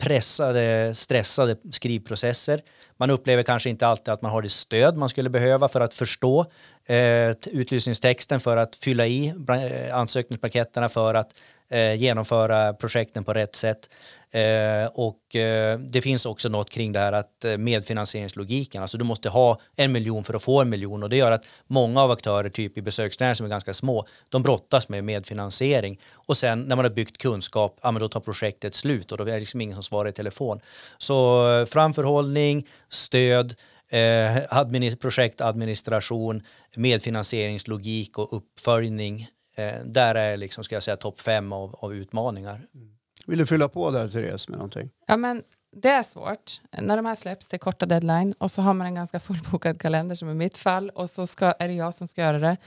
[0.02, 2.62] pressade, stressade skrivprocesser.
[2.98, 5.94] Man upplever kanske inte alltid att man har det stöd man skulle behöva för att
[5.94, 6.46] förstå
[6.86, 11.34] eh, utlysningstexten, för att fylla i eh, ansökningsblanketterna, för att
[11.70, 13.90] eh, genomföra projekten på rätt sätt.
[14.34, 19.04] Eh, och eh, det finns också något kring det här att eh, medfinansieringslogiken, alltså du
[19.04, 22.12] måste ha en miljon för att få en miljon och det gör att många av
[22.12, 26.76] aktörer, typ i besöksnäringen som är ganska små, de brottas med medfinansiering och sen när
[26.76, 29.62] man har byggt kunskap, ja, men då tar projektet slut och då är det liksom
[29.62, 30.60] ingen som svarar i telefon.
[30.98, 33.56] Så eh, framförhållning, stöd,
[33.92, 36.44] eh, administ projektadministration,
[36.76, 39.28] medfinansieringslogik och uppföljning.
[39.56, 42.62] Eh, där är liksom, ska jag säga, topp fem av, av utmaningar.
[42.76, 42.98] Mm.
[43.28, 44.90] Vill du fylla på där Therese med någonting?
[45.08, 45.44] Ja, men
[45.76, 46.62] det är svårt.
[46.82, 50.16] När de här släpps till korta deadline och så har man en ganska fullbokad kalender
[50.16, 52.58] som i mitt fall och så ska, är det jag som ska göra det.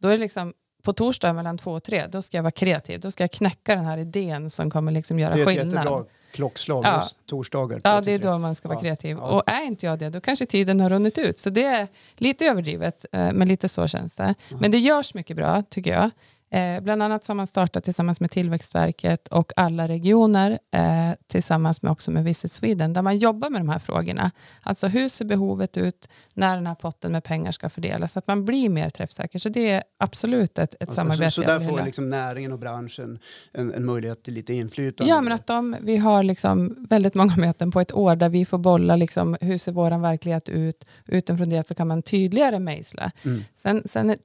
[0.00, 3.00] Då är det liksom på torsdag mellan två och tre, då ska jag vara kreativ.
[3.00, 5.46] Då ska jag knäcka den här idén som kommer liksom göra skillnad.
[5.46, 7.06] Det är jättebra klockslag, ja.
[7.26, 7.80] torsdagar.
[7.84, 8.82] Ja, det är då man ska vara ja.
[8.82, 9.16] kreativ.
[9.16, 9.22] Ja.
[9.22, 11.38] Och är inte jag det, då kanske tiden har runnit ut.
[11.38, 14.34] Så det är lite överdrivet, eh, men lite så känns det.
[14.60, 16.10] Men det görs mycket bra, tycker jag.
[16.52, 21.92] Eh, bland annat har man startat tillsammans med Tillväxtverket och alla regioner eh, tillsammans med
[21.92, 24.30] också med Visit Sweden där man jobbar med de här frågorna.
[24.62, 28.12] Alltså hur ser behovet ut när den här potten med pengar ska fördelas?
[28.12, 29.38] Så att man blir mer träffsäker.
[29.38, 31.30] Så det är absolut ett, ett samarbete.
[31.30, 33.18] Så, så där får liksom näringen och branschen
[33.52, 35.10] en, en, möjlighet till lite inflytande?
[35.10, 38.44] Ja, men att de, vi har liksom väldigt många möten på ett år där vi
[38.44, 40.84] får bolla liksom, hur ser vår verklighet ut?
[41.06, 43.10] Utifrån det så kan man tydligare mejsla.
[43.24, 43.44] Mm.
[43.54, 44.16] Sen, sen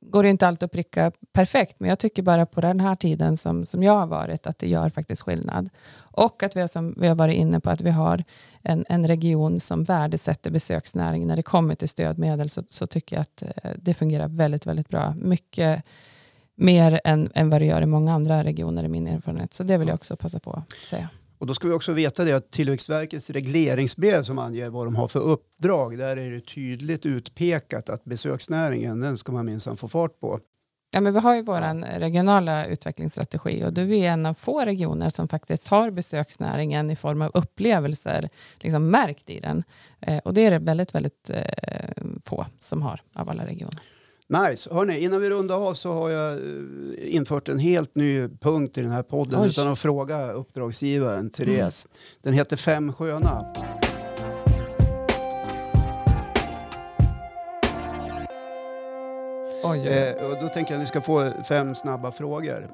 [0.00, 3.36] går det inte alltid att pricka perfekt, men jag tycker bara på den här tiden
[3.36, 5.70] som, som jag har varit, att det gör faktiskt skillnad.
[5.96, 8.24] Och att vi har, som vi har varit inne på, att vi har
[8.62, 11.28] en, en region som värdesätter besöksnäringen.
[11.28, 14.88] När det kommer till stödmedel så, så tycker jag att eh, det fungerar väldigt, väldigt
[14.88, 15.14] bra.
[15.16, 15.84] Mycket
[16.54, 19.54] mer än, än vad det gör i många andra regioner i min erfarenhet.
[19.54, 21.08] Så det vill jag också passa på att säga.
[21.40, 25.08] Och då ska vi också veta det att Tillväxtverkets regleringsbrev som anger vad de har
[25.08, 30.20] för uppdrag, där är det tydligt utpekat att besöksnäringen, den ska man minsann få fart
[30.20, 30.40] på.
[30.92, 35.10] Ja, men vi har ju vår regionala utvecklingsstrategi och då är en av få regioner
[35.10, 39.62] som faktiskt har besöksnäringen i form av upplevelser liksom märkt i den.
[40.00, 43.80] Eh, och det är det väldigt, väldigt eh, få som har av alla regioner.
[44.30, 44.74] Nice.
[44.74, 48.82] Hörrni, innan vi rundar av så har jag eh, infört en helt ny punkt i
[48.82, 49.48] den här podden Oj.
[49.48, 51.86] utan att fråga uppdragsgivaren Therese.
[52.22, 53.46] Den heter Fem sköna.
[59.64, 59.88] Oj.
[59.88, 62.68] Eh, och då tänker jag att ni ska få fem snabba frågor.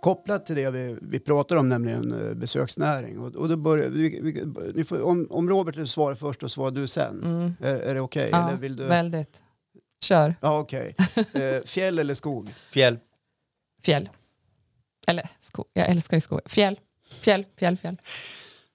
[0.00, 3.18] Kopplat till det vi, vi pratar om, nämligen eh, besöksnäring.
[3.18, 4.42] Och, och då börjar, vi,
[4.74, 7.22] vi, får, om, om Robert svarar först och svarar du sen.
[7.24, 7.54] Mm.
[7.60, 8.28] Är, är det okej?
[8.32, 8.84] Ja, Eller vill du?
[8.84, 9.43] väldigt.
[10.04, 10.34] Kör.
[10.40, 10.96] Ja, okej.
[11.32, 12.54] Eh, fjäll eller skog?
[12.72, 12.98] Fjäll.
[13.82, 14.08] Fjäll.
[15.06, 15.66] Eller skog.
[15.72, 16.40] Jag älskar ju skog.
[16.46, 16.80] Fjäll.
[17.20, 18.00] Fjäll, fjäll, fjäll.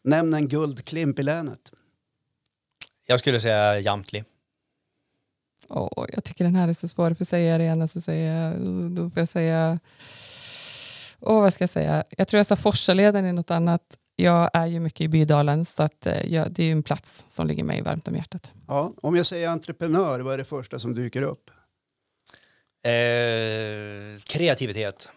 [0.03, 1.71] Nämn en guldklimp i länet.
[3.07, 4.23] Jag skulle säga Jamtli.
[5.69, 7.13] Åh, jag tycker den här är så svår.
[7.13, 8.61] För säga det ena så säger jag...
[8.91, 9.79] Då får jag säga...
[11.19, 12.03] Åh, vad ska jag säga?
[12.09, 13.97] Jag tror jag sa Forsaleden i något annat.
[14.19, 17.25] Jag är ju mycket i Bydalen så att, eh, jag, det är ju en plats
[17.29, 18.53] som ligger mig varmt om hjärtat.
[18.67, 21.51] Ja, om jag säger entreprenör, vad är det första som dyker upp?
[22.83, 25.09] Eh, kreativitet.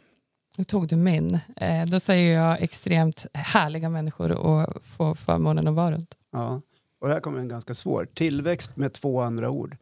[0.57, 1.39] Nu tog du min.
[1.57, 6.17] Eh, då säger jag extremt härliga människor och få förmånen att vara runt.
[6.33, 6.61] Ja.
[7.01, 8.09] Och här kommer en ganska svår.
[8.15, 9.77] Tillväxt med två andra ord.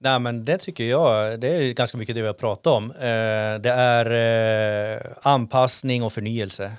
[0.00, 2.90] Nej, men det tycker jag, det är ganska mycket det vi har pratat om.
[2.90, 4.06] Eh, det är
[4.96, 6.72] eh, anpassning och förnyelse.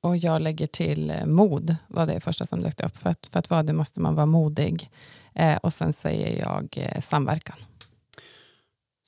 [0.00, 2.96] Och jag lägger till eh, mod, var det första som dök upp.
[2.96, 4.90] För att, för att vara det måste man vara modig.
[5.34, 7.56] Eh, och sen säger jag eh, samverkan.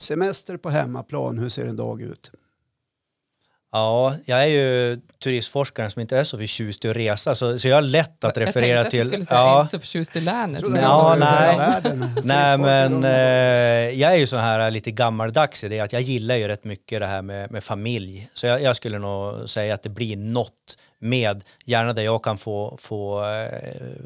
[0.00, 2.30] Semester på hemmaplan, hur ser en dag ut?
[3.74, 7.68] Ja, jag är ju turistforskaren som inte är så förtjust i att resa, så, så
[7.68, 9.06] jag har lätt att jag referera tänkte att du till...
[9.06, 10.68] skulle säga ja, inte så förtjust i länet.
[10.68, 11.98] Men- jag Ja, nej.
[12.24, 16.36] Nej, men eh, jag är ju sån här lite gammaldags i det att jag gillar
[16.36, 18.28] ju rätt mycket det här med, med familj.
[18.34, 22.38] Så jag, jag skulle nog säga att det blir något med, gärna där jag kan
[22.38, 23.48] få, få eh,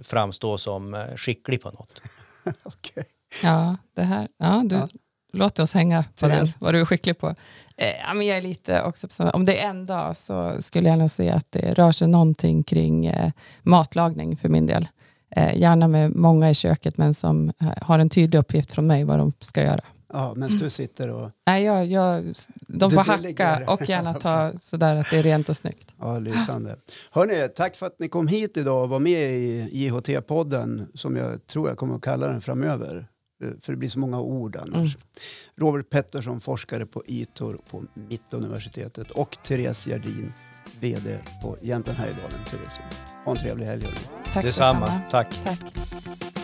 [0.03, 2.01] framstå som eh, skicklig på något.
[2.63, 3.05] Okej.
[3.43, 4.29] Ja, det här.
[4.39, 4.89] Ja, du Ja.
[5.37, 7.29] Låter oss hänga på den, vad du är skicklig på.
[7.77, 10.99] Eh, men jag är lite också, på- om det är en dag så skulle jag
[10.99, 13.31] nog säga att det rör sig någonting kring eh,
[13.63, 14.89] matlagning för min del.
[15.37, 19.19] Eh, gärna med många i köket men som har en tydlig uppgift från mig vad
[19.19, 19.81] de ska göra.
[20.13, 21.31] Ja, medan du sitter och...
[21.47, 22.25] Nej, jag, jag,
[22.69, 25.95] de får hacka och gärna ta sådär att det är rent och snyggt.
[26.01, 26.77] Ja, lysande.
[27.11, 31.47] Hörni, tack för att ni kom hit idag och var med i JHT-podden som jag
[31.47, 33.07] tror jag kommer att kalla den framöver.
[33.43, 34.97] Eh, För det blir så många ord annars.
[34.97, 35.01] Mm.
[35.57, 40.33] Robert Pettersson, forskare på ITOR på Mittuniversitetet och Therese Gerdin,
[40.81, 42.83] VD på Jämtland Härjedalen Turism.
[43.25, 43.87] Ha en trevlig helg.
[44.33, 44.81] Tack Detsamma.
[44.87, 45.01] detsamma.
[45.11, 45.41] Tack.
[45.45, 46.36] Tack.